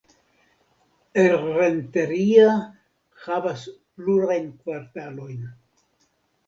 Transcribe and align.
Errenteria 1.23 2.49
havas 3.27 3.69
plurajn 4.01 4.51
kvartalojn. 4.65 5.47